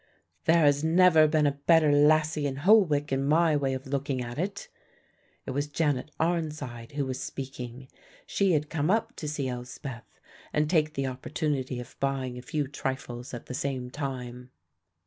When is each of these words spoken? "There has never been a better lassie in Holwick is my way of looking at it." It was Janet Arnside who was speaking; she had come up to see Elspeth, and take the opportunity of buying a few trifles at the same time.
"There 0.45 0.63
has 0.65 0.83
never 0.83 1.27
been 1.27 1.45
a 1.45 1.51
better 1.51 1.91
lassie 1.91 2.47
in 2.47 2.55
Holwick 2.65 3.11
is 3.11 3.19
my 3.19 3.55
way 3.55 3.75
of 3.75 3.85
looking 3.85 4.19
at 4.19 4.39
it." 4.39 4.67
It 5.45 5.51
was 5.51 5.67
Janet 5.67 6.09
Arnside 6.19 6.93
who 6.93 7.05
was 7.05 7.21
speaking; 7.21 7.87
she 8.25 8.53
had 8.53 8.67
come 8.71 8.89
up 8.89 9.15
to 9.17 9.27
see 9.27 9.47
Elspeth, 9.47 10.19
and 10.53 10.67
take 10.67 10.95
the 10.95 11.05
opportunity 11.05 11.79
of 11.79 11.95
buying 11.99 12.35
a 12.35 12.41
few 12.41 12.67
trifles 12.67 13.31
at 13.35 13.45
the 13.45 13.53
same 13.53 13.91
time. 13.91 14.49